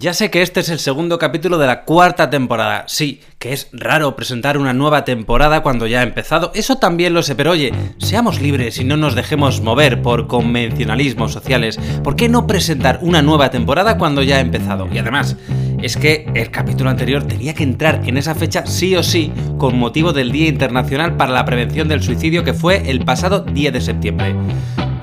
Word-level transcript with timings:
Ya 0.00 0.14
sé 0.14 0.30
que 0.30 0.42
este 0.42 0.60
es 0.60 0.68
el 0.68 0.78
segundo 0.78 1.18
capítulo 1.18 1.58
de 1.58 1.66
la 1.66 1.82
cuarta 1.82 2.30
temporada. 2.30 2.84
Sí, 2.86 3.20
que 3.40 3.52
es 3.52 3.68
raro 3.72 4.14
presentar 4.14 4.56
una 4.56 4.72
nueva 4.72 5.04
temporada 5.04 5.60
cuando 5.64 5.88
ya 5.88 5.98
ha 5.98 6.04
empezado. 6.04 6.52
Eso 6.54 6.76
también 6.76 7.14
lo 7.14 7.24
sé, 7.24 7.34
pero 7.34 7.50
oye, 7.50 7.72
seamos 7.98 8.40
libres 8.40 8.78
y 8.78 8.84
no 8.84 8.96
nos 8.96 9.16
dejemos 9.16 9.60
mover 9.60 10.00
por 10.00 10.28
convencionalismos 10.28 11.32
sociales. 11.32 11.80
¿Por 12.04 12.14
qué 12.14 12.28
no 12.28 12.46
presentar 12.46 13.00
una 13.02 13.22
nueva 13.22 13.50
temporada 13.50 13.98
cuando 13.98 14.22
ya 14.22 14.36
ha 14.36 14.40
empezado? 14.40 14.86
Y 14.86 14.98
además, 14.98 15.36
es 15.82 15.96
que 15.96 16.30
el 16.32 16.52
capítulo 16.52 16.90
anterior 16.90 17.24
tenía 17.24 17.54
que 17.54 17.64
entrar 17.64 18.02
en 18.06 18.18
esa 18.18 18.36
fecha 18.36 18.66
sí 18.66 18.94
o 18.94 19.02
sí 19.02 19.32
con 19.58 19.76
motivo 19.80 20.12
del 20.12 20.30
Día 20.30 20.46
Internacional 20.46 21.16
para 21.16 21.32
la 21.32 21.44
Prevención 21.44 21.88
del 21.88 22.04
Suicidio 22.04 22.44
que 22.44 22.54
fue 22.54 22.88
el 22.88 23.04
pasado 23.04 23.40
10 23.40 23.72
de 23.72 23.80
septiembre. 23.80 24.36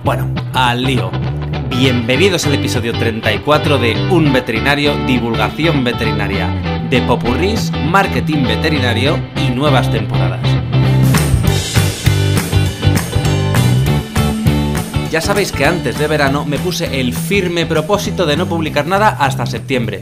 Bueno, 0.06 0.34
al 0.54 0.84
lío. 0.84 1.12
Bienvenidos 1.78 2.46
al 2.46 2.54
episodio 2.54 2.94
34 2.94 3.78
de 3.78 4.08
Un 4.10 4.32
Veterinario, 4.32 4.96
Divulgación 5.06 5.84
Veterinaria, 5.84 6.48
de 6.90 7.02
Popurris, 7.02 7.70
Marketing 7.90 8.44
Veterinario 8.44 9.20
y 9.36 9.50
nuevas 9.50 9.92
temporadas. 9.92 10.40
Ya 15.12 15.20
sabéis 15.20 15.52
que 15.52 15.66
antes 15.66 16.00
de 16.00 16.08
verano 16.08 16.46
me 16.46 16.58
puse 16.60 17.02
el 17.02 17.14
firme 17.14 17.66
propósito 17.66 18.26
de 18.26 18.38
no 18.38 18.48
publicar 18.48 18.88
nada 18.88 19.10
hasta 19.10 19.46
septiembre 19.46 20.02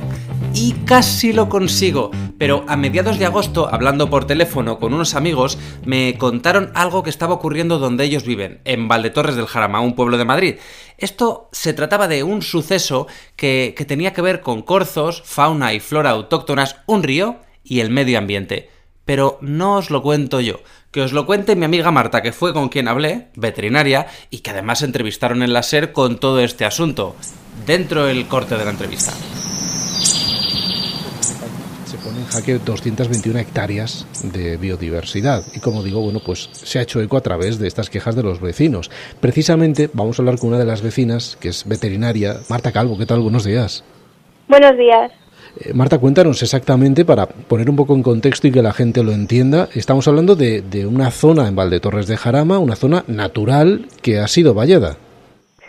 y 0.53 0.73
casi 0.85 1.33
lo 1.33 1.49
consigo. 1.49 2.11
Pero 2.43 2.65
a 2.67 2.75
mediados 2.75 3.19
de 3.19 3.25
agosto, 3.25 3.69
hablando 3.73 4.09
por 4.09 4.27
teléfono 4.27 4.77
con 4.77 4.93
unos 4.93 5.15
amigos, 5.15 5.57
me 5.85 6.17
contaron 6.17 6.73
algo 6.75 7.01
que 7.01 7.09
estaba 7.09 7.35
ocurriendo 7.35 7.79
donde 7.79 8.03
ellos 8.03 8.25
viven, 8.25 8.59
en 8.65 8.89
Valdetorres 8.89 9.37
del 9.37 9.47
Jarama, 9.47 9.79
un 9.79 9.95
pueblo 9.95 10.17
de 10.17 10.25
Madrid. 10.25 10.55
Esto 10.97 11.47
se 11.53 11.71
trataba 11.71 12.09
de 12.09 12.23
un 12.23 12.41
suceso 12.41 13.07
que, 13.37 13.73
tenía 13.87 14.11
que 14.11 14.21
ver 14.21 14.41
con 14.41 14.61
corzos, 14.61 15.23
fauna 15.23 15.73
y 15.73 15.79
flora 15.79 16.09
autóctonas, 16.09 16.75
un 16.85 17.03
río 17.03 17.37
y 17.63 17.79
el 17.79 17.89
medio 17.89 18.17
ambiente. 18.17 18.69
Pero 19.05 19.37
no 19.39 19.77
os 19.77 19.89
lo 19.89 20.01
cuento 20.01 20.41
yo, 20.41 20.59
que 20.91 21.01
os 21.01 21.13
lo 21.13 21.25
cuente 21.25 21.55
mi 21.55 21.63
amiga 21.63 21.91
Marta, 21.91 22.21
que 22.21 22.33
fue 22.33 22.51
con 22.51 22.67
quien 22.67 22.89
hablé, 22.89 23.29
veterinaria, 23.35 24.07
y 24.31 24.39
que 24.39 24.51
además 24.51 24.81
entrevistaron 24.81 25.43
en 25.43 25.53
la 25.53 25.63
SER 25.63 25.93
con 25.93 26.17
todo 26.17 26.41
este 26.41 26.65
asunto, 26.65 27.15
dentro 27.65 28.03
del 28.03 28.27
corte 28.27 28.57
de 28.57 28.65
la 28.65 28.71
entrevista 28.71 29.13
en 32.23 32.29
jaque 32.29 32.59
221 32.59 33.39
hectáreas 33.39 34.07
de 34.23 34.57
biodiversidad. 34.57 35.43
Y 35.53 35.59
como 35.59 35.83
digo, 35.83 36.01
bueno, 36.01 36.19
pues 36.25 36.49
se 36.53 36.79
ha 36.79 36.81
hecho 36.81 37.01
eco 37.01 37.17
a 37.17 37.21
través 37.21 37.59
de 37.59 37.67
estas 37.67 37.89
quejas 37.89 38.15
de 38.15 38.23
los 38.23 38.41
vecinos. 38.41 38.89
Precisamente 39.19 39.89
vamos 39.93 40.17
a 40.17 40.21
hablar 40.21 40.39
con 40.39 40.49
una 40.49 40.59
de 40.59 40.65
las 40.65 40.81
vecinas, 40.81 41.37
que 41.39 41.49
es 41.49 41.67
veterinaria, 41.67 42.37
Marta 42.49 42.71
Calvo. 42.71 42.97
¿Qué 42.97 43.05
tal? 43.05 43.19
Buenos 43.19 43.43
días. 43.43 43.83
Buenos 44.47 44.77
días. 44.77 45.11
Eh, 45.59 45.73
Marta, 45.73 45.99
cuéntanos 45.99 46.41
exactamente, 46.41 47.05
para 47.05 47.27
poner 47.27 47.69
un 47.69 47.75
poco 47.75 47.93
en 47.93 48.03
contexto 48.03 48.47
y 48.47 48.51
que 48.51 48.61
la 48.61 48.73
gente 48.73 49.03
lo 49.03 49.11
entienda, 49.11 49.67
estamos 49.75 50.07
hablando 50.07 50.35
de, 50.35 50.61
de 50.61 50.87
una 50.87 51.11
zona 51.11 51.47
en 51.47 51.55
Valdetorres 51.55 52.07
de 52.07 52.17
Jarama, 52.17 52.57
una 52.57 52.75
zona 52.75 53.03
natural 53.07 53.85
que 54.01 54.19
ha 54.19 54.27
sido 54.27 54.53
vallada. 54.53 54.97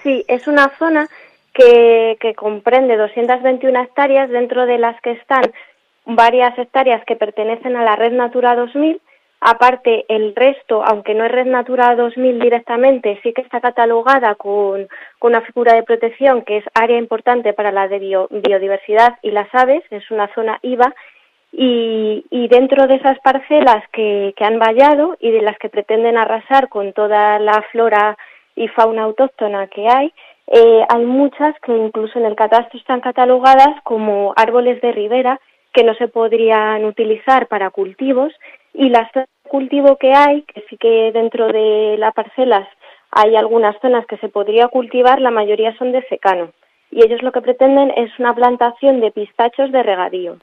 Sí, 0.02 0.24
es 0.28 0.46
una 0.46 0.72
zona 0.78 1.08
que, 1.52 2.16
que 2.20 2.34
comprende 2.34 2.96
221 2.96 3.82
hectáreas, 3.82 4.30
dentro 4.30 4.66
de 4.66 4.78
las 4.78 5.00
que 5.02 5.12
están 5.12 5.52
varias 6.06 6.58
hectáreas 6.58 7.04
que 7.06 7.16
pertenecen 7.16 7.76
a 7.76 7.84
la 7.84 7.96
Red 7.96 8.12
Natura 8.12 8.54
2000. 8.54 9.00
Aparte, 9.40 10.06
el 10.08 10.34
resto, 10.34 10.82
aunque 10.84 11.14
no 11.14 11.24
es 11.24 11.32
Red 11.32 11.46
Natura 11.46 11.94
2000 11.94 12.38
directamente, 12.40 13.20
sí 13.22 13.32
que 13.34 13.42
está 13.42 13.60
catalogada 13.60 14.34
con, 14.36 14.88
una 15.20 15.40
figura 15.42 15.74
de 15.74 15.82
protección 15.82 16.42
que 16.42 16.58
es 16.58 16.64
área 16.74 16.98
importante 16.98 17.52
para 17.52 17.70
la 17.70 17.86
biodiversidad 17.86 19.18
y 19.22 19.30
las 19.30 19.48
aves, 19.54 19.82
es 19.90 20.10
una 20.10 20.32
zona 20.34 20.58
IVA, 20.62 20.94
y, 21.56 22.48
dentro 22.48 22.86
de 22.86 22.96
esas 22.96 23.18
parcelas 23.20 23.84
que, 23.92 24.34
han 24.40 24.58
vallado 24.58 25.16
y 25.20 25.30
de 25.30 25.42
las 25.42 25.56
que 25.58 25.68
pretenden 25.68 26.16
arrasar 26.16 26.68
con 26.68 26.92
toda 26.92 27.38
la 27.38 27.62
flora 27.70 28.16
y 28.56 28.68
fauna 28.68 29.02
autóctona 29.02 29.66
que 29.68 29.88
hay, 29.88 30.12
eh, 30.48 30.84
hay 30.88 31.04
muchas 31.04 31.54
que 31.60 31.72
incluso 31.72 32.18
en 32.18 32.26
el 32.26 32.34
catastro 32.34 32.78
están 32.78 33.00
catalogadas 33.00 33.80
como 33.82 34.34
árboles 34.36 34.80
de 34.80 34.92
ribera 34.92 35.40
que 35.74 35.84
no 35.84 35.94
se 35.94 36.08
podrían 36.08 36.84
utilizar 36.84 37.48
para 37.48 37.70
cultivos 37.70 38.32
y 38.72 38.88
las 38.88 39.10
zonas 39.12 39.28
de 39.44 39.50
cultivo 39.50 39.96
que 39.96 40.14
hay, 40.14 40.42
que 40.42 40.64
sí 40.70 40.76
que 40.78 41.12
dentro 41.12 41.48
de 41.48 41.96
las 41.98 42.14
parcelas 42.14 42.66
hay 43.10 43.36
algunas 43.36 43.76
zonas 43.80 44.06
que 44.06 44.16
se 44.18 44.28
podría 44.28 44.68
cultivar, 44.68 45.20
la 45.20 45.30
mayoría 45.30 45.76
son 45.76 45.92
de 45.92 46.02
secano 46.08 46.52
y 46.90 47.04
ellos 47.04 47.22
lo 47.22 47.32
que 47.32 47.42
pretenden 47.42 47.92
es 47.96 48.16
una 48.20 48.34
plantación 48.34 49.00
de 49.00 49.10
pistachos 49.10 49.72
de 49.72 49.82
regadío. 49.82 50.36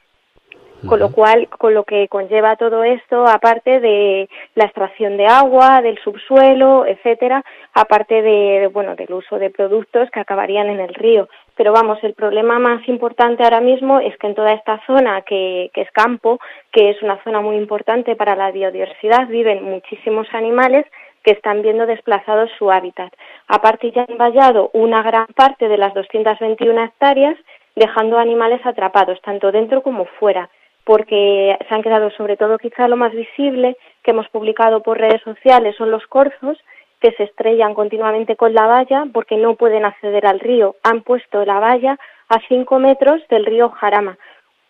Con 0.87 0.99
lo 0.99 1.11
cual, 1.11 1.47
con 1.47 1.75
lo 1.75 1.83
que 1.83 2.07
conlleva 2.07 2.55
todo 2.55 2.83
esto, 2.83 3.27
aparte 3.27 3.79
de 3.79 4.27
la 4.55 4.65
extracción 4.65 5.15
de 5.15 5.27
agua, 5.27 5.81
del 5.83 5.99
subsuelo, 5.99 6.87
etcétera, 6.87 7.43
aparte 7.73 8.23
de, 8.23 8.67
bueno, 8.73 8.95
del 8.95 9.13
uso 9.13 9.37
de 9.37 9.51
productos 9.51 10.09
que 10.09 10.19
acabarían 10.19 10.69
en 10.69 10.79
el 10.79 10.93
río. 10.95 11.29
Pero 11.55 11.73
vamos, 11.73 11.99
el 12.03 12.13
problema 12.13 12.59
más 12.59 12.87
importante 12.87 13.43
ahora 13.43 13.61
mismo 13.61 13.99
es 13.99 14.17
que 14.17 14.27
en 14.27 14.35
toda 14.35 14.53
esta 14.53 14.81
zona 14.85 15.21
que, 15.21 15.69
que 15.73 15.81
es 15.81 15.91
campo, 15.91 16.39
que 16.71 16.89
es 16.89 17.01
una 17.01 17.21
zona 17.23 17.41
muy 17.41 17.57
importante 17.57 18.15
para 18.15 18.35
la 18.35 18.51
biodiversidad, 18.51 19.27
viven 19.27 19.63
muchísimos 19.63 20.27
animales 20.33 20.85
que 21.23 21.31
están 21.31 21.61
viendo 21.61 21.85
desplazados 21.85 22.49
su 22.57 22.71
hábitat. 22.71 23.13
Aparte 23.47 23.91
ya 23.91 24.05
han 24.09 24.17
vallado 24.17 24.71
una 24.73 25.03
gran 25.03 25.27
parte 25.27 25.67
de 25.67 25.77
las 25.77 25.93
221 25.93 26.83
hectáreas, 26.83 27.37
dejando 27.75 28.17
animales 28.17 28.65
atrapados, 28.65 29.21
tanto 29.21 29.51
dentro 29.51 29.81
como 29.83 30.05
fuera 30.05 30.49
porque 30.83 31.57
se 31.67 31.75
han 31.75 31.83
quedado 31.83 32.09
sobre 32.11 32.37
todo 32.37 32.57
quizá 32.57 32.87
lo 32.87 32.97
más 32.97 33.13
visible 33.13 33.77
que 34.03 34.11
hemos 34.11 34.27
publicado 34.29 34.81
por 34.81 34.97
redes 34.97 35.21
sociales 35.21 35.75
son 35.77 35.91
los 35.91 36.05
corzos 36.07 36.57
que 37.01 37.11
se 37.13 37.23
estrellan 37.23 37.73
continuamente 37.73 38.35
con 38.35 38.53
la 38.53 38.67
valla 38.67 39.05
porque 39.11 39.35
no 39.35 39.55
pueden 39.55 39.85
acceder 39.85 40.25
al 40.25 40.39
río. 40.39 40.75
Han 40.83 41.01
puesto 41.01 41.43
la 41.45 41.59
valla 41.59 41.97
a 42.29 42.39
cinco 42.47 42.79
metros 42.79 43.21
del 43.29 43.45
río 43.45 43.69
Jarama, 43.69 44.17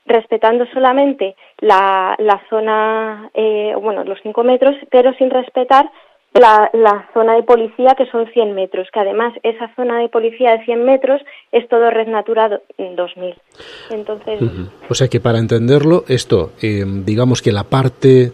respetando 0.05 0.65
solamente 0.73 1.35
la, 1.59 2.15
la 2.17 2.41
zona, 2.49 3.29
eh, 3.33 3.75
bueno, 3.79 4.03
los 4.03 4.19
cinco 4.23 4.43
metros, 4.43 4.75
pero 4.89 5.13
sin 5.13 5.29
respetar 5.29 5.91
la, 6.33 7.09
zona 7.13 7.35
de 7.35 7.43
policía 7.43 7.93
que 7.97 8.05
son 8.05 8.27
100 8.31 8.55
metros, 8.55 8.87
que 8.93 8.99
además 8.99 9.33
esa 9.43 9.73
zona 9.75 9.99
de 9.99 10.09
policía 10.09 10.51
de 10.51 10.65
100 10.65 10.85
metros 10.85 11.21
es 11.51 11.67
todo 11.67 11.89
Red 11.89 12.07
Natura 12.07 12.61
2000. 12.77 13.35
Entonces, 13.89 14.39
O 14.89 14.93
sea 14.93 15.07
que 15.09 15.19
para 15.19 15.39
entenderlo, 15.39 16.03
esto, 16.07 16.51
eh, 16.61 16.85
digamos 17.05 17.41
que 17.41 17.51
la 17.51 17.65
parte 17.65 18.31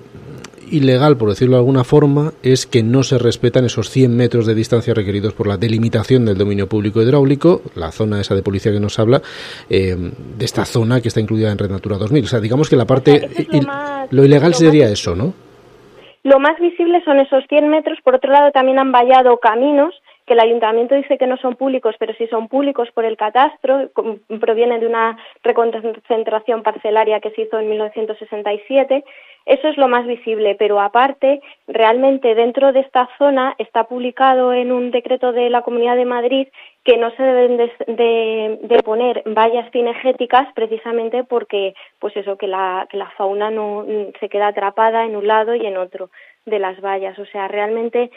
ilegal, 0.71 1.17
por 1.17 1.29
decirlo 1.29 1.55
de 1.55 1.59
alguna 1.59 1.83
forma, 1.83 2.31
es 2.43 2.65
que 2.65 2.83
no 2.83 3.03
se 3.03 3.17
respetan 3.17 3.65
esos 3.65 3.89
100 3.89 4.15
metros 4.15 4.45
de 4.45 4.55
distancia 4.55 4.93
requeridos 4.93 5.33
por 5.33 5.47
la 5.47 5.57
delimitación 5.57 6.25
del 6.25 6.37
dominio 6.37 6.67
público 6.67 7.01
hidráulico, 7.01 7.61
la 7.75 7.91
zona 7.91 8.21
esa 8.21 8.35
de 8.35 8.43
policía 8.43 8.71
que 8.71 8.79
nos 8.79 8.99
habla, 8.99 9.21
eh, 9.69 9.95
de 9.95 10.45
esta 10.45 10.65
zona 10.65 11.01
que 11.01 11.07
está 11.07 11.19
incluida 11.19 11.51
en 11.51 11.57
Red 11.57 11.71
Natura 11.71 11.97
2000. 11.97 12.23
O 12.23 12.27
sea, 12.27 12.39
digamos 12.39 12.69
que 12.69 12.75
la 12.75 12.85
parte... 12.85 13.29
lo, 14.11 14.25
ilegal 14.25 14.53
sería 14.53 14.89
eso, 14.89 15.15
¿no? 15.15 15.33
Lo 16.23 16.39
más 16.39 16.59
visible 16.59 17.01
son 17.05 17.19
esos 17.19 17.43
100 17.47 17.69
metros. 17.69 17.97
Por 18.03 18.15
otro 18.15 18.31
lado, 18.31 18.51
también 18.51 18.79
han 18.79 18.91
vallado 18.91 19.37
caminos 19.37 19.93
que 20.27 20.33
el 20.33 20.41
ayuntamiento 20.41 20.93
dice 20.93 21.17
que 21.17 21.25
no 21.25 21.37
son 21.37 21.55
públicos, 21.55 21.95
pero 21.97 22.13
sí 22.15 22.27
son 22.27 22.49
públicos 22.49 22.91
por 22.91 23.05
el 23.05 23.15
catastro, 23.15 23.89
provienen 24.41 24.81
de 24.81 24.87
una 24.87 25.17
reconcentración 25.41 26.63
parcelaria 26.63 27.21
que 27.21 27.31
se 27.31 27.43
hizo 27.43 27.57
en 27.57 27.69
1967. 27.69 29.05
Eso 29.45 29.67
es 29.69 29.77
lo 29.77 29.87
más 29.87 30.05
visible, 30.05 30.55
pero 30.59 30.81
aparte, 30.81 31.39
realmente 31.65 32.35
dentro 32.35 32.73
de 32.73 32.81
esta 32.81 33.07
zona 33.17 33.55
está 33.57 33.85
publicado 33.85 34.51
en 34.51 34.73
un 34.73 34.91
decreto 34.91 35.31
de 35.31 35.49
la 35.49 35.61
Comunidad 35.61 35.95
de 35.95 36.03
Madrid 36.03 36.49
que 36.83 36.97
no 36.97 37.09
se 37.11 37.23
deben 37.23 37.55
de, 37.57 38.81
poner 38.83 39.23
vallas 39.27 39.71
cinegéticas 39.71 40.51
precisamente 40.53 41.23
porque, 41.23 41.73
pues 41.99 42.15
eso, 42.17 42.37
que 42.37 42.47
la, 42.47 42.85
que 42.89 42.97
la 42.97 43.09
fauna 43.11 43.49
no 43.49 43.85
se 44.19 44.27
queda 44.27 44.47
atrapada 44.47 45.05
en 45.05 45.15
un 45.15 45.25
lado 45.25 45.55
y 45.55 45.65
en 45.65 45.77
otro 45.77 46.09
de 46.45 46.59
las 46.59 46.81
vallas. 46.81 47.17
O 47.17 47.25
sea, 47.25 47.47
realmente 47.47 48.11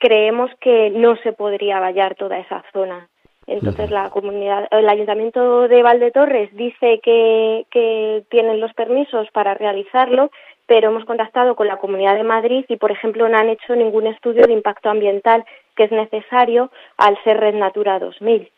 creemos 0.00 0.50
que 0.60 0.90
no 0.90 1.14
se 1.22 1.32
podría 1.32 1.78
vallar 1.78 2.16
toda 2.16 2.38
esa 2.38 2.64
zona. 2.72 3.08
Entonces 3.46 3.90
la 3.90 4.10
comunidad, 4.10 4.68
el 4.70 4.88
ayuntamiento 4.88 5.68
de 5.68 5.82
Valdetorres 5.82 6.54
dice 6.54 7.00
que, 7.02 7.66
que 7.70 8.24
tienen 8.30 8.60
los 8.60 8.72
permisos 8.74 9.28
para 9.32 9.54
realizarlo, 9.54 10.30
pero 10.66 10.90
hemos 10.90 11.04
contactado 11.04 11.56
con 11.56 11.66
la 11.66 11.78
Comunidad 11.78 12.14
de 12.14 12.22
Madrid 12.22 12.64
y, 12.68 12.76
por 12.76 12.92
ejemplo, 12.92 13.28
no 13.28 13.36
han 13.36 13.48
hecho 13.48 13.74
ningún 13.74 14.06
estudio 14.06 14.46
de 14.46 14.52
impacto 14.52 14.88
ambiental 14.88 15.44
que 15.76 15.84
es 15.84 15.92
necesario 15.92 16.70
al 16.96 17.18
ser 17.24 17.38
Red 17.38 17.54
Natura 17.56 17.98
2000. 17.98 18.48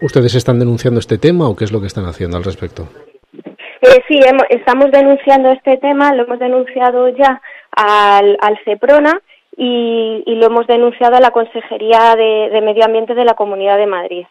¿Ustedes 0.00 0.34
están 0.34 0.58
denunciando 0.58 1.00
este 1.00 1.18
tema 1.18 1.48
o 1.48 1.54
qué 1.54 1.64
es 1.64 1.72
lo 1.72 1.80
que 1.80 1.86
están 1.86 2.06
haciendo 2.06 2.38
al 2.38 2.44
respecto? 2.44 2.88
Eh, 3.34 4.02
sí, 4.08 4.20
estamos 4.48 4.90
denunciando 4.90 5.52
este 5.52 5.76
tema, 5.76 6.14
lo 6.14 6.24
hemos 6.24 6.38
denunciado 6.38 7.08
ya 7.10 7.42
al, 7.76 8.38
al 8.40 8.58
CEPRONA 8.64 9.20
y, 9.58 10.22
lo 10.36 10.46
hemos 10.46 10.68
denunciado 10.68 11.16
a 11.16 11.20
la 11.20 11.32
Consejería 11.32 12.14
de 12.16 12.60
Medio 12.62 12.84
Ambiente 12.84 13.14
de 13.14 13.24
la 13.24 13.34
Comunidad 13.34 13.76
de 13.76 13.86
Madrid. 13.86 14.24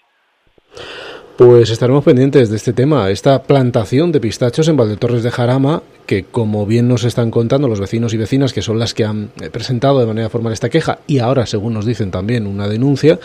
Pues 1.38 1.70
estaremos 1.70 2.04
pendientes 2.04 2.50
de 2.50 2.56
este 2.56 2.74
tema, 2.74 3.12
esta 3.12 3.44
plantación 3.44 4.12
de 4.12 4.20
pistachos 4.20 4.68
en 4.70 4.76
Valdetorres 4.76 5.22
de 5.22 5.30
Jarama, 5.30 5.84
que 6.08 6.24
como 6.24 6.66
bien 6.66 6.88
nos 6.88 7.04
están 7.04 7.30
contando 7.30 7.68
los 7.68 7.80
vecinos 7.80 8.12
y 8.16 8.18
vecinas, 8.18 8.54
que 8.54 8.64
son 8.64 8.80
las 8.80 8.96
que 8.96 9.06
han 9.06 9.30
eh, 9.40 9.52
presentado 9.52 10.00
de 10.00 10.08
manera 10.08 10.30
formal 10.30 10.52
esta 10.52 10.70
queja 10.70 10.98
y 11.06 11.20
ahora, 11.20 11.46
según 11.46 11.76
nos 11.76 11.86
dicen 11.86 12.10
también, 12.10 12.48
una 12.48 12.68
denuncia, 12.68 13.20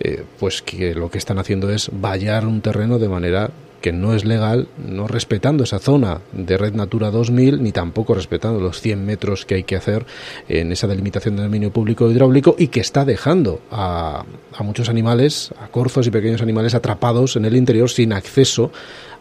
eh, 0.00 0.24
pues 0.40 0.60
que 0.60 0.92
lo 0.96 1.08
que 1.08 1.18
están 1.18 1.38
haciendo 1.38 1.70
es 1.70 1.88
vallar 1.92 2.46
un 2.46 2.62
terreno 2.62 2.98
de 2.98 3.08
manera 3.08 3.50
que 3.82 3.92
no 3.92 4.14
es 4.14 4.24
legal, 4.24 4.68
no 4.78 5.06
respetando 5.06 5.64
esa 5.64 5.78
zona 5.78 6.20
de 6.32 6.56
Red 6.56 6.74
Natura 6.74 7.10
2000, 7.10 7.62
ni 7.62 7.72
tampoco 7.72 8.14
respetando 8.14 8.60
los 8.60 8.80
100 8.80 9.04
metros 9.04 9.44
que 9.44 9.56
hay 9.56 9.64
que 9.64 9.76
hacer 9.76 10.06
en 10.48 10.72
esa 10.72 10.86
delimitación 10.86 11.36
del 11.36 11.46
dominio 11.46 11.70
público 11.70 12.10
hidráulico 12.10 12.54
y 12.58 12.68
que 12.68 12.80
está 12.80 13.04
dejando 13.04 13.60
a, 13.70 14.24
a 14.54 14.62
muchos 14.62 14.88
animales, 14.88 15.52
a 15.60 15.68
corzos 15.68 16.06
y 16.06 16.10
pequeños 16.10 16.40
animales 16.40 16.74
atrapados 16.74 17.36
en 17.36 17.44
el 17.44 17.56
interior 17.56 17.90
sin 17.90 18.14
acceso 18.14 18.72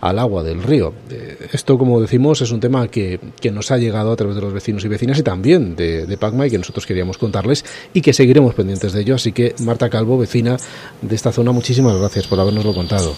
al 0.01 0.17
agua 0.19 0.43
del 0.43 0.63
río. 0.63 0.93
Eh, 1.09 1.49
esto, 1.53 1.77
como 1.77 2.01
decimos, 2.01 2.41
es 2.41 2.51
un 2.51 2.59
tema 2.59 2.87
que, 2.87 3.19
que, 3.39 3.51
nos 3.51 3.71
ha 3.71 3.77
llegado 3.77 4.11
a 4.11 4.15
través 4.15 4.35
de 4.35 4.41
los 4.41 4.51
vecinos 4.51 4.83
y 4.83 4.87
vecinas 4.87 5.19
y 5.19 5.23
también 5.23 5.75
de, 5.75 6.05
de 6.05 6.17
PACMA 6.17 6.47
y 6.47 6.51
que 6.51 6.57
nosotros 6.57 6.85
queríamos 6.85 7.17
contarles 7.17 7.63
y 7.93 8.01
que 8.01 8.13
seguiremos 8.13 8.55
pendientes 8.55 8.93
de 8.93 9.01
ello. 9.01 9.15
Así 9.15 9.31
que, 9.31 9.55
Marta 9.59 9.89
Calvo, 9.89 10.17
vecina 10.17 10.57
de 11.01 11.15
esta 11.15 11.31
zona, 11.31 11.51
muchísimas 11.51 11.97
gracias 11.97 12.27
por 12.27 12.39
habernoslo 12.39 12.73
contado. 12.73 13.13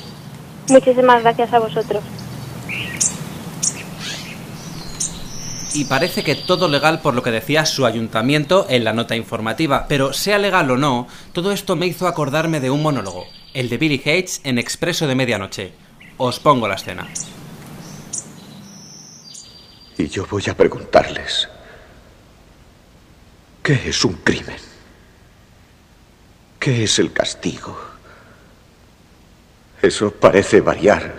Muchísimas 0.70 1.22
gracias 1.22 1.54
a 1.54 1.60
vosotros. 1.60 2.04
Y 5.76 5.86
parece 5.86 6.24
que 6.24 6.36
todo 6.36 6.68
legal 6.68 7.02
por 7.02 7.16
lo 7.16 7.24
que 7.24 7.32
decía 7.32 7.66
su 7.66 7.88
ayuntamiento 7.88 8.68
en 8.70 8.84
la 8.84 8.94
nota 8.94 9.16
informativa, 9.16 9.88
pero 9.88 10.14
sea 10.14 10.38
legal 10.38 10.70
o 10.70 10.78
no, 10.78 11.08
todo 11.34 11.52
esto 11.52 11.76
me 11.76 11.88
hizo 11.88 12.08
acordarme 12.08 12.60
de 12.60 12.70
un 12.70 12.84
monólogo, 12.84 13.26
el 13.56 13.70
de 13.70 13.78
Billy 13.78 14.00
Hates 14.00 14.42
en 14.44 14.60
Expreso 14.60 15.08
de 15.08 15.16
Medianoche. 15.16 15.74
Os 16.18 16.40
pongo 16.40 16.68
la 16.68 16.76
escena. 16.76 17.08
Y 19.98 20.08
yo 20.10 20.28
voy 20.28 20.44
a 20.48 20.56
preguntarles, 20.56 21.50
¿qué 23.64 23.90
es 23.90 24.06
un 24.06 24.14
crimen? 24.14 24.58
¿Qué 26.60 26.84
es 26.84 27.00
el 27.00 27.12
castigo? 27.12 27.93
Eso 29.84 30.12
parece 30.12 30.62
variar 30.62 31.14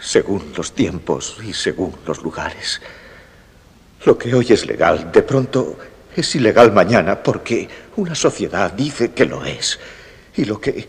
según 0.00 0.54
los 0.56 0.72
tiempos 0.72 1.36
y 1.44 1.52
según 1.52 1.94
los 2.06 2.22
lugares. 2.22 2.80
Lo 4.06 4.16
que 4.16 4.34
hoy 4.34 4.46
es 4.48 4.64
legal, 4.64 5.12
de 5.12 5.22
pronto 5.22 5.76
es 6.16 6.34
ilegal 6.34 6.72
mañana 6.72 7.22
porque 7.22 7.68
una 7.96 8.14
sociedad 8.14 8.72
dice 8.72 9.12
que 9.12 9.26
lo 9.26 9.44
es. 9.44 9.78
Y 10.36 10.46
lo 10.46 10.58
que 10.58 10.88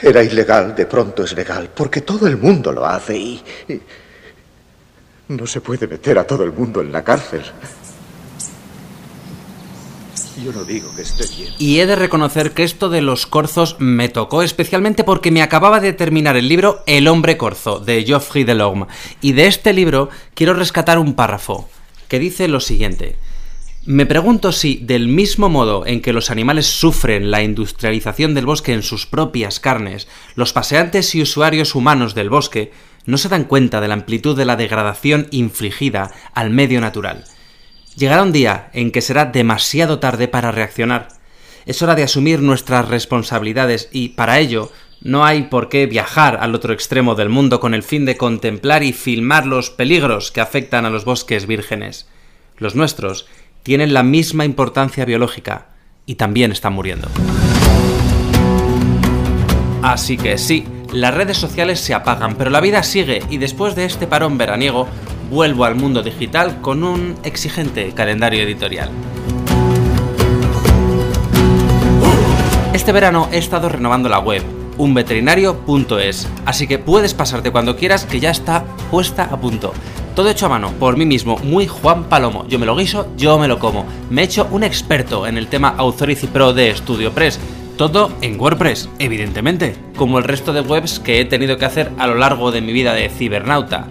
era 0.00 0.22
ilegal, 0.22 0.72
de 0.76 0.86
pronto 0.86 1.24
es 1.24 1.32
legal 1.32 1.68
porque 1.74 2.02
todo 2.02 2.28
el 2.28 2.36
mundo 2.36 2.70
lo 2.70 2.86
hace 2.86 3.16
y, 3.16 3.42
no 5.26 5.48
se 5.48 5.60
puede 5.60 5.88
meter 5.88 6.16
a 6.16 6.24
todo 6.24 6.44
el 6.44 6.52
mundo 6.52 6.80
en 6.80 6.92
la 6.92 7.02
cárcel. 7.02 7.42
Yo 10.44 10.52
no 10.52 10.64
digo 10.64 10.90
que 10.94 11.02
bien. 11.36 11.52
Y 11.58 11.80
he 11.80 11.86
de 11.86 11.96
reconocer 11.96 12.52
que 12.52 12.62
esto 12.62 12.88
de 12.88 13.02
los 13.02 13.26
corzos 13.26 13.76
me 13.78 14.08
tocó 14.08 14.42
especialmente 14.42 15.04
porque 15.04 15.30
me 15.30 15.42
acababa 15.42 15.80
de 15.80 15.92
terminar 15.92 16.36
el 16.36 16.48
libro 16.48 16.82
El 16.86 17.08
hombre 17.08 17.36
corzo 17.36 17.80
de 17.80 18.04
Geoffrey 18.04 18.44
Delorme. 18.44 18.86
Y 19.20 19.32
de 19.32 19.46
este 19.46 19.72
libro 19.72 20.10
quiero 20.34 20.54
rescatar 20.54 20.98
un 20.98 21.14
párrafo 21.14 21.68
que 22.08 22.18
dice 22.18 22.46
lo 22.48 22.60
siguiente. 22.60 23.16
Me 23.84 24.06
pregunto 24.06 24.52
si, 24.52 24.76
del 24.76 25.08
mismo 25.08 25.48
modo 25.48 25.86
en 25.86 26.02
que 26.02 26.12
los 26.12 26.30
animales 26.30 26.66
sufren 26.66 27.30
la 27.30 27.42
industrialización 27.42 28.34
del 28.34 28.44
bosque 28.44 28.74
en 28.74 28.82
sus 28.82 29.06
propias 29.06 29.60
carnes, 29.60 30.08
los 30.34 30.52
paseantes 30.52 31.14
y 31.14 31.22
usuarios 31.22 31.74
humanos 31.74 32.14
del 32.14 32.28
bosque 32.28 32.70
no 33.06 33.16
se 33.16 33.30
dan 33.30 33.44
cuenta 33.44 33.80
de 33.80 33.88
la 33.88 33.94
amplitud 33.94 34.36
de 34.36 34.44
la 34.44 34.56
degradación 34.56 35.26
infligida 35.30 36.10
al 36.34 36.50
medio 36.50 36.82
natural. 36.82 37.24
Llegará 37.98 38.22
un 38.22 38.30
día 38.30 38.70
en 38.74 38.92
que 38.92 39.00
será 39.00 39.24
demasiado 39.24 39.98
tarde 39.98 40.28
para 40.28 40.52
reaccionar. 40.52 41.08
Es 41.66 41.82
hora 41.82 41.96
de 41.96 42.04
asumir 42.04 42.40
nuestras 42.40 42.86
responsabilidades 42.86 43.88
y 43.90 44.10
para 44.10 44.38
ello 44.38 44.70
no 45.00 45.24
hay 45.24 45.42
por 45.42 45.68
qué 45.68 45.86
viajar 45.86 46.38
al 46.40 46.54
otro 46.54 46.72
extremo 46.72 47.16
del 47.16 47.28
mundo 47.28 47.58
con 47.58 47.74
el 47.74 47.82
fin 47.82 48.04
de 48.04 48.16
contemplar 48.16 48.84
y 48.84 48.92
filmar 48.92 49.46
los 49.46 49.70
peligros 49.70 50.30
que 50.30 50.40
afectan 50.40 50.86
a 50.86 50.90
los 50.90 51.04
bosques 51.04 51.48
vírgenes. 51.48 52.06
Los 52.56 52.76
nuestros 52.76 53.26
tienen 53.64 53.92
la 53.92 54.04
misma 54.04 54.44
importancia 54.44 55.04
biológica 55.04 55.70
y 56.06 56.14
también 56.14 56.52
están 56.52 56.74
muriendo. 56.74 57.08
Así 59.82 60.16
que 60.16 60.38
sí, 60.38 60.64
las 60.92 61.14
redes 61.14 61.36
sociales 61.36 61.80
se 61.80 61.94
apagan, 61.94 62.36
pero 62.36 62.50
la 62.50 62.60
vida 62.60 62.84
sigue 62.84 63.24
y 63.28 63.38
después 63.38 63.74
de 63.74 63.86
este 63.86 64.06
parón 64.06 64.38
veraniego 64.38 64.86
vuelvo 65.30 65.64
al 65.64 65.74
mundo 65.74 66.02
digital 66.02 66.60
con 66.60 66.82
un 66.82 67.16
exigente 67.22 67.92
calendario 67.92 68.42
editorial. 68.42 68.90
Este 72.72 72.92
verano 72.92 73.28
he 73.32 73.38
estado 73.38 73.68
renovando 73.68 74.08
la 74.08 74.18
web, 74.18 74.42
unveterinario.es, 74.78 76.28
así 76.46 76.66
que 76.66 76.78
puedes 76.78 77.12
pasarte 77.12 77.50
cuando 77.50 77.76
quieras 77.76 78.04
que 78.04 78.20
ya 78.20 78.30
está 78.30 78.64
puesta 78.90 79.24
a 79.24 79.38
punto. 79.38 79.72
Todo 80.14 80.30
hecho 80.30 80.46
a 80.46 80.48
mano, 80.48 80.72
por 80.72 80.96
mí 80.96 81.06
mismo, 81.06 81.38
muy 81.38 81.66
Juan 81.66 82.04
Palomo. 82.04 82.46
Yo 82.48 82.58
me 82.58 82.66
lo 82.66 82.74
guiso, 82.74 83.08
yo 83.16 83.38
me 83.38 83.46
lo 83.46 83.58
como. 83.58 83.86
Me 84.10 84.22
he 84.22 84.24
hecho 84.24 84.48
un 84.50 84.64
experto 84.64 85.26
en 85.26 85.38
el 85.38 85.46
tema 85.46 85.74
Authority 85.76 86.26
Pro 86.26 86.52
de 86.52 86.74
StudioPress. 86.74 87.38
Todo 87.76 88.10
en 88.22 88.40
WordPress, 88.40 88.88
evidentemente, 88.98 89.76
como 89.96 90.18
el 90.18 90.24
resto 90.24 90.52
de 90.52 90.62
webs 90.62 90.98
que 90.98 91.20
he 91.20 91.24
tenido 91.24 91.56
que 91.58 91.66
hacer 91.66 91.92
a 91.98 92.08
lo 92.08 92.16
largo 92.16 92.50
de 92.50 92.60
mi 92.60 92.72
vida 92.72 92.94
de 92.94 93.08
cibernauta 93.08 93.86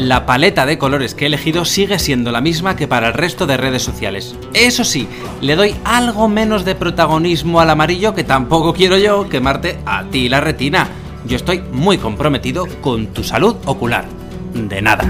la 0.00 0.24
paleta 0.24 0.64
de 0.64 0.78
colores 0.78 1.14
que 1.14 1.24
he 1.24 1.28
elegido 1.28 1.66
sigue 1.66 1.98
siendo 1.98 2.32
la 2.32 2.40
misma 2.40 2.74
que 2.74 2.88
para 2.88 3.08
el 3.08 3.14
resto 3.14 3.46
de 3.46 3.58
redes 3.58 3.82
sociales. 3.82 4.34
Eso 4.54 4.82
sí, 4.82 5.06
le 5.42 5.56
doy 5.56 5.74
algo 5.84 6.26
menos 6.26 6.64
de 6.64 6.74
protagonismo 6.74 7.60
al 7.60 7.68
amarillo 7.68 8.14
que 8.14 8.24
tampoco 8.24 8.72
quiero 8.72 8.96
yo 8.96 9.28
quemarte 9.28 9.78
a 9.84 10.04
ti 10.04 10.30
la 10.30 10.40
retina. 10.40 10.88
Yo 11.26 11.36
estoy 11.36 11.60
muy 11.72 11.98
comprometido 11.98 12.66
con 12.80 13.08
tu 13.08 13.22
salud 13.22 13.56
ocular. 13.66 14.06
De 14.54 14.80
nada. 14.80 15.04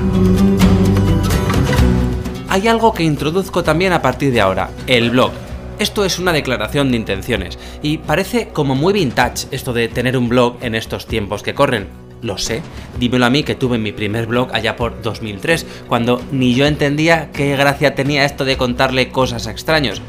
Hay 2.48 2.66
algo 2.66 2.92
que 2.92 3.04
introduzco 3.04 3.62
también 3.62 3.92
a 3.92 4.02
partir 4.02 4.32
de 4.32 4.40
ahora, 4.40 4.70
el 4.88 5.10
blog. 5.10 5.30
Esto 5.78 6.04
es 6.04 6.18
una 6.18 6.32
declaración 6.32 6.90
de 6.90 6.96
intenciones 6.96 7.60
y 7.80 7.98
parece 7.98 8.48
como 8.48 8.74
muy 8.74 8.92
vintage 8.92 9.46
esto 9.52 9.72
de 9.72 9.88
tener 9.88 10.18
un 10.18 10.28
blog 10.28 10.56
en 10.60 10.74
estos 10.74 11.06
tiempos 11.06 11.44
que 11.44 11.54
corren. 11.54 12.09
Lo 12.22 12.36
sé, 12.36 12.62
dímelo 12.98 13.24
a 13.24 13.30
mí 13.30 13.42
que 13.42 13.54
tuve 13.54 13.78
mi 13.78 13.92
primer 13.92 14.26
blog 14.26 14.50
allá 14.52 14.76
por 14.76 15.00
2003, 15.00 15.66
cuando 15.88 16.22
ni 16.32 16.54
yo 16.54 16.66
entendía 16.66 17.30
qué 17.32 17.56
gracia 17.56 17.94
tenía 17.94 18.24
esto 18.24 18.44
de 18.44 18.58
contarle 18.58 19.10
cosas 19.10 19.46
a 19.46 19.50
extraños. 19.50 20.02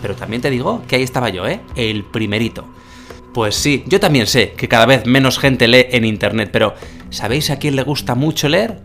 Pero 0.00 0.14
también 0.14 0.42
te 0.42 0.50
digo 0.50 0.82
que 0.86 0.96
ahí 0.96 1.02
estaba 1.02 1.28
yo, 1.30 1.46
¿eh? 1.46 1.60
El 1.74 2.04
primerito. 2.04 2.64
Pues 3.34 3.56
sí, 3.56 3.84
yo 3.86 4.00
también 4.00 4.26
sé 4.26 4.52
que 4.52 4.68
cada 4.68 4.86
vez 4.86 5.06
menos 5.06 5.38
gente 5.38 5.66
lee 5.66 5.86
en 5.90 6.04
Internet, 6.04 6.50
pero 6.52 6.74
¿sabéis 7.10 7.50
a 7.50 7.58
quién 7.58 7.76
le 7.76 7.82
gusta 7.82 8.14
mucho 8.14 8.48
leer? 8.48 8.80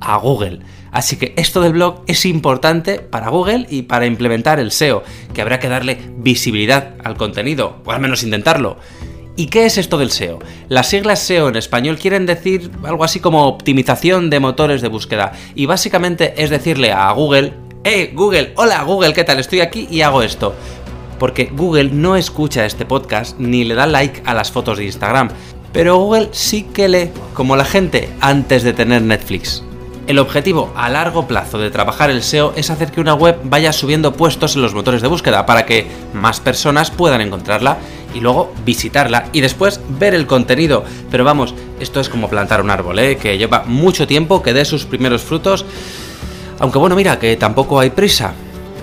A 0.00 0.16
Google. 0.16 0.60
Así 0.92 1.16
que 1.16 1.34
esto 1.36 1.60
del 1.60 1.72
blog 1.72 2.02
es 2.06 2.24
importante 2.24 3.00
para 3.00 3.30
Google 3.30 3.66
y 3.68 3.82
para 3.82 4.06
implementar 4.06 4.60
el 4.60 4.70
SEO, 4.70 5.02
que 5.34 5.42
habrá 5.42 5.58
que 5.58 5.68
darle 5.68 5.98
visibilidad 6.18 6.94
al 7.02 7.16
contenido, 7.16 7.82
o 7.84 7.92
al 7.92 8.00
menos 8.00 8.22
intentarlo. 8.22 8.78
¿Y 9.34 9.46
qué 9.46 9.64
es 9.64 9.78
esto 9.78 9.96
del 9.96 10.10
SEO? 10.10 10.40
Las 10.68 10.88
siglas 10.88 11.20
SEO 11.20 11.48
en 11.48 11.56
español 11.56 11.98
quieren 11.98 12.26
decir 12.26 12.70
algo 12.84 13.02
así 13.02 13.18
como 13.18 13.46
optimización 13.46 14.28
de 14.28 14.40
motores 14.40 14.82
de 14.82 14.88
búsqueda. 14.88 15.32
Y 15.54 15.64
básicamente 15.64 16.34
es 16.36 16.50
decirle 16.50 16.92
a 16.92 17.10
Google, 17.12 17.54
¡Eh, 17.82 18.12
Google! 18.14 18.52
Hola 18.56 18.82
Google, 18.82 19.14
¿qué 19.14 19.24
tal? 19.24 19.40
Estoy 19.40 19.60
aquí 19.60 19.88
y 19.90 20.02
hago 20.02 20.22
esto. 20.22 20.54
Porque 21.18 21.46
Google 21.46 21.90
no 21.92 22.16
escucha 22.16 22.66
este 22.66 22.84
podcast 22.84 23.38
ni 23.38 23.64
le 23.64 23.74
da 23.74 23.86
like 23.86 24.22
a 24.26 24.34
las 24.34 24.52
fotos 24.52 24.76
de 24.76 24.84
Instagram. 24.84 25.30
Pero 25.72 25.96
Google 25.96 26.28
sí 26.32 26.64
que 26.64 26.88
lee, 26.88 27.10
como 27.32 27.56
la 27.56 27.64
gente 27.64 28.10
antes 28.20 28.62
de 28.62 28.74
tener 28.74 29.00
Netflix. 29.00 29.64
El 30.08 30.18
objetivo 30.18 30.72
a 30.76 30.88
largo 30.90 31.28
plazo 31.28 31.58
de 31.58 31.70
trabajar 31.70 32.10
el 32.10 32.22
SEO 32.22 32.52
es 32.56 32.70
hacer 32.70 32.90
que 32.90 33.00
una 33.00 33.14
web 33.14 33.38
vaya 33.44 33.72
subiendo 33.72 34.12
puestos 34.12 34.56
en 34.56 34.62
los 34.62 34.74
motores 34.74 35.00
de 35.00 35.08
búsqueda 35.08 35.46
para 35.46 35.64
que 35.64 35.86
más 36.12 36.40
personas 36.40 36.90
puedan 36.90 37.20
encontrarla 37.20 37.78
y 38.14 38.20
luego 38.20 38.52
visitarla 38.64 39.26
y 39.32 39.40
después 39.40 39.80
ver 39.98 40.14
el 40.14 40.26
contenido. 40.26 40.84
Pero 41.10 41.24
vamos, 41.24 41.54
esto 41.80 42.00
es 42.00 42.08
como 42.08 42.28
plantar 42.28 42.60
un 42.60 42.70
árbol, 42.70 42.98
¿eh? 42.98 43.16
que 43.16 43.38
lleva 43.38 43.64
mucho 43.66 44.06
tiempo 44.06 44.42
que 44.42 44.52
dé 44.52 44.64
sus 44.64 44.84
primeros 44.84 45.22
frutos. 45.22 45.64
Aunque 46.58 46.78
bueno, 46.78 46.96
mira, 46.96 47.18
que 47.18 47.36
tampoco 47.36 47.80
hay 47.80 47.90
prisa. 47.90 48.34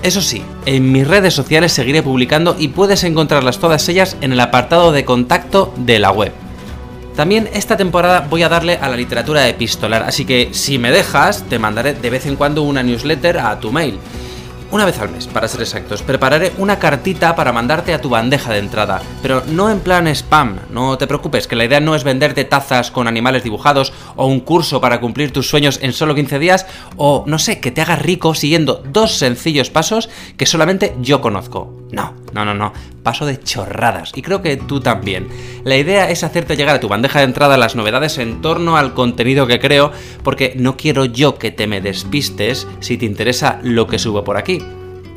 Eso 0.02 0.22
sí, 0.22 0.42
en 0.66 0.92
mis 0.92 1.08
redes 1.08 1.34
sociales 1.34 1.74
seguiré 1.74 2.02
publicando 2.02 2.56
y 2.58 2.70
puedes 2.70 3.04
encontrarlas 3.04 3.60
todas 3.60 3.88
ellas 3.90 4.16
en 4.22 4.32
el 4.32 4.40
apartado 4.40 4.92
de 4.92 5.04
contacto 5.04 5.74
de 5.78 6.00
la 6.00 6.12
web. 6.12 6.32
También 7.18 7.50
esta 7.52 7.76
temporada 7.76 8.26
voy 8.30 8.44
a 8.44 8.50
darle 8.50 8.78
a 8.78 8.88
la 8.88 8.96
literatura 8.96 9.46
epistolar, 9.50 10.04
así 10.04 10.24
que 10.24 10.50
si 10.54 10.78
me 10.78 10.90
dejas, 10.90 11.44
te 11.50 11.60
mandaré 11.60 11.94
de 11.94 12.10
vez 12.10 12.26
en 12.26 12.38
cuando 12.38 12.64
una 12.64 12.82
newsletter 12.82 13.40
a 13.40 13.60
tu 13.60 13.74
mail. 13.74 14.00
Una 14.72 14.86
vez 14.86 15.00
al 15.00 15.10
mes, 15.10 15.26
para 15.26 15.48
ser 15.48 15.62
exactos, 15.62 16.04
prepararé 16.04 16.54
una 16.60 16.78
cartita 16.78 17.36
para 17.36 17.52
mandarte 17.52 17.92
a 17.92 18.02
tu 18.02 18.10
bandeja 18.10 18.54
de 18.54 18.60
entrada, 18.60 19.02
pero 19.20 19.42
no 19.48 19.72
en 19.72 19.80
plan 19.80 20.06
spam, 20.06 20.60
no 20.70 20.96
te 21.00 21.08
preocupes, 21.08 21.48
que 21.48 21.56
la 21.56 21.66
idea 21.66 21.80
no 21.80 21.96
es 21.96 22.04
venderte 22.04 22.46
tazas 22.46 22.92
con 22.92 23.08
animales 23.08 23.44
dibujados 23.44 23.94
o 24.16 24.28
un 24.28 24.42
curso 24.42 24.80
para 24.80 25.00
cumplir 25.00 25.34
tus 25.34 25.50
sueños 25.50 25.80
en 25.82 25.92
solo 25.92 26.14
15 26.14 26.38
días 26.38 26.68
o, 26.98 27.24
no 27.26 27.40
sé, 27.40 27.60
que 27.60 27.72
te 27.72 27.82
hagas 27.82 28.04
rico 28.04 28.36
siguiendo 28.36 28.84
dos 28.86 29.18
sencillos 29.18 29.72
pasos 29.72 30.08
que 30.38 30.46
solamente 30.46 30.96
yo 31.02 31.20
conozco. 31.20 31.74
No, 31.92 32.14
no, 32.34 32.46
no, 32.46 32.54
no, 32.54 32.72
paso 33.02 33.26
de 33.26 33.40
chorradas 33.40 34.12
y 34.16 34.22
creo 34.22 34.42
que 34.42 34.58
tú 34.58 34.80
también. 34.80 35.28
La 35.64 35.76
idea 35.76 36.10
es 36.10 36.24
hacerte 36.24 36.56
llegar 36.56 36.76
a 36.76 36.80
tu 36.80 36.88
bandeja 36.88 37.20
de 37.20 37.26
entrada 37.26 37.58
las 37.58 37.76
novedades 37.76 38.18
en 38.20 38.42
torno 38.42 38.78
al 38.78 38.94
contenido 38.94 39.48
que 39.48 39.60
creo, 39.60 39.92
porque 40.24 40.54
no 40.56 40.78
quiero 40.78 41.06
yo 41.06 41.40
que 41.40 41.52
te 41.52 41.66
me 41.66 41.82
despistes 41.82 42.68
si 42.80 42.98
te 42.98 43.06
interesa 43.06 43.60
lo 43.64 43.88
que 43.88 44.00
subo 44.00 44.24
por 44.24 44.38
aquí. 44.38 44.62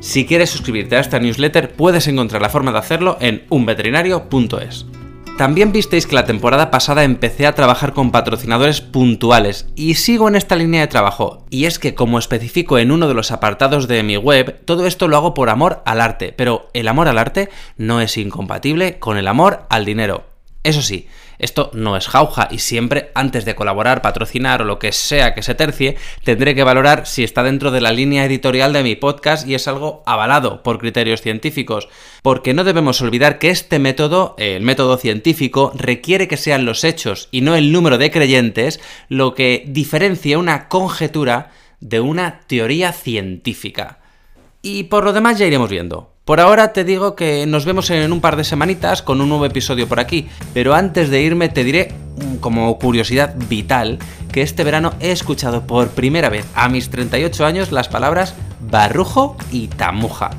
Si 0.00 0.26
quieres 0.26 0.50
suscribirte 0.50 0.96
a 0.96 1.00
esta 1.00 1.20
newsletter, 1.20 1.72
puedes 1.72 2.08
encontrar 2.08 2.42
la 2.42 2.48
forma 2.48 2.72
de 2.72 2.78
hacerlo 2.78 3.18
en 3.20 3.44
unveterinario.es. 3.50 4.86
También 5.38 5.72
visteis 5.72 6.06
que 6.06 6.14
la 6.14 6.26
temporada 6.26 6.70
pasada 6.70 7.04
empecé 7.04 7.46
a 7.46 7.54
trabajar 7.54 7.94
con 7.94 8.12
patrocinadores 8.12 8.80
puntuales 8.80 9.66
y 9.74 9.94
sigo 9.94 10.28
en 10.28 10.36
esta 10.36 10.56
línea 10.56 10.82
de 10.82 10.86
trabajo. 10.86 11.44
Y 11.50 11.64
es 11.64 11.78
que 11.78 11.94
como 11.94 12.18
especifico 12.18 12.78
en 12.78 12.92
uno 12.92 13.08
de 13.08 13.14
los 13.14 13.32
apartados 13.32 13.88
de 13.88 14.02
mi 14.02 14.16
web, 14.16 14.60
todo 14.66 14.86
esto 14.86 15.08
lo 15.08 15.16
hago 15.16 15.34
por 15.34 15.48
amor 15.48 15.82
al 15.84 16.00
arte, 16.00 16.32
pero 16.36 16.68
el 16.74 16.86
amor 16.86 17.08
al 17.08 17.18
arte 17.18 17.48
no 17.76 18.00
es 18.00 18.18
incompatible 18.18 18.98
con 18.98 19.16
el 19.16 19.26
amor 19.26 19.64
al 19.68 19.84
dinero. 19.84 20.26
Eso 20.62 20.82
sí, 20.82 21.08
esto 21.38 21.70
no 21.74 21.96
es 21.96 22.08
jauja 22.08 22.48
y 22.50 22.58
siempre 22.58 23.10
antes 23.14 23.44
de 23.44 23.54
colaborar, 23.54 24.02
patrocinar 24.02 24.62
o 24.62 24.64
lo 24.64 24.78
que 24.78 24.92
sea 24.92 25.34
que 25.34 25.42
se 25.42 25.54
tercie, 25.54 25.96
tendré 26.24 26.54
que 26.54 26.64
valorar 26.64 27.06
si 27.06 27.24
está 27.24 27.42
dentro 27.42 27.70
de 27.70 27.80
la 27.80 27.92
línea 27.92 28.24
editorial 28.24 28.72
de 28.72 28.82
mi 28.82 28.96
podcast 28.96 29.46
y 29.46 29.54
es 29.54 29.68
algo 29.68 30.02
avalado 30.06 30.62
por 30.62 30.78
criterios 30.78 31.22
científicos. 31.22 31.88
Porque 32.22 32.54
no 32.54 32.64
debemos 32.64 33.00
olvidar 33.00 33.38
que 33.38 33.50
este 33.50 33.78
método, 33.78 34.34
el 34.38 34.62
método 34.62 34.96
científico, 34.96 35.72
requiere 35.74 36.28
que 36.28 36.36
sean 36.36 36.64
los 36.64 36.84
hechos 36.84 37.28
y 37.30 37.40
no 37.40 37.56
el 37.56 37.72
número 37.72 37.98
de 37.98 38.10
creyentes 38.10 38.80
lo 39.08 39.34
que 39.34 39.64
diferencia 39.66 40.38
una 40.38 40.68
conjetura 40.68 41.50
de 41.80 42.00
una 42.00 42.40
teoría 42.46 42.92
científica. 42.92 43.98
Y 44.62 44.84
por 44.84 45.04
lo 45.04 45.12
demás 45.12 45.38
ya 45.38 45.46
iremos 45.46 45.68
viendo. 45.68 46.11
Por 46.24 46.38
ahora 46.38 46.72
te 46.72 46.84
digo 46.84 47.16
que 47.16 47.46
nos 47.46 47.64
vemos 47.64 47.90
en 47.90 48.12
un 48.12 48.20
par 48.20 48.36
de 48.36 48.44
semanitas 48.44 49.02
con 49.02 49.20
un 49.20 49.28
nuevo 49.28 49.44
episodio 49.44 49.88
por 49.88 49.98
aquí, 49.98 50.28
pero 50.54 50.72
antes 50.72 51.10
de 51.10 51.20
irme 51.20 51.48
te 51.48 51.64
diré, 51.64 51.92
mm, 52.16 52.36
como 52.36 52.78
curiosidad 52.78 53.34
vital, 53.48 53.98
que 54.30 54.42
este 54.42 54.62
verano 54.62 54.94
he 55.00 55.10
escuchado 55.10 55.66
por 55.66 55.88
primera 55.88 56.28
vez 56.28 56.46
a 56.54 56.68
mis 56.68 56.90
38 56.90 57.44
años 57.44 57.72
las 57.72 57.88
palabras 57.88 58.36
barrujo 58.60 59.36
y 59.50 59.66
tamuja. 59.66 60.30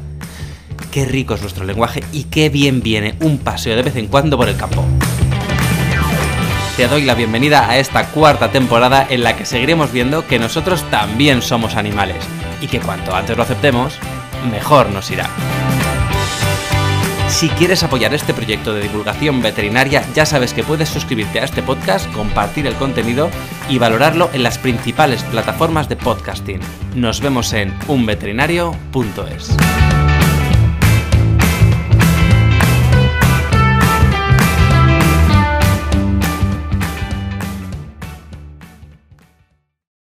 Qué 0.90 1.04
rico 1.04 1.34
es 1.34 1.42
nuestro 1.42 1.66
lenguaje 1.66 2.02
y 2.14 2.26
qué 2.26 2.48
bien 2.48 2.82
viene 2.82 3.16
un 3.20 3.38
paseo 3.38 3.76
de 3.76 3.84
vez 3.84 3.98
en 3.98 4.08
cuando 4.08 4.38
por 4.38 4.48
el 4.48 4.56
campo. 4.56 4.86
Te 6.78 6.88
doy 6.88 7.04
la 7.04 7.14
bienvenida 7.14 7.70
a 7.70 7.78
esta 7.78 8.08
cuarta 8.08 8.54
temporada 8.54 9.06
en 9.10 9.22
la 9.22 9.36
que 9.36 9.46
seguiremos 9.46 9.92
viendo 9.92 10.26
que 10.28 10.40
nosotros 10.40 10.90
también 10.90 11.42
somos 11.42 11.76
animales 11.76 12.24
y 12.62 12.68
que 12.68 12.80
cuanto 12.80 13.14
antes 13.14 13.36
lo 13.36 13.44
aceptemos, 13.44 14.00
mejor 14.50 14.90
nos 14.90 15.12
irá. 15.12 15.30
Si 17.34 17.50
quieres 17.50 17.82
apoyar 17.82 18.14
este 18.14 18.32
proyecto 18.32 18.76
de 18.76 18.82
divulgación 18.82 19.42
veterinaria, 19.42 20.06
ya 20.14 20.24
sabes 20.24 20.54
que 20.54 20.64
puedes 20.64 20.88
suscribirte 20.88 21.40
a 21.40 21.46
este 21.46 21.64
podcast, 21.64 22.10
compartir 22.14 22.68
el 22.68 22.76
contenido 22.76 23.30
y 23.68 23.80
valorarlo 23.80 24.30
en 24.34 24.44
las 24.44 24.60
principales 24.60 25.24
plataformas 25.24 25.90
de 25.90 25.96
podcasting. 25.96 26.60
Nos 26.96 27.22
vemos 27.22 27.52
en 27.54 27.74
unveterinario.es. 27.88 29.58